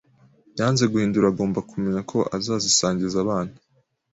[0.57, 3.53] yanze guhindura agomba kumenya ko azazisangiza abana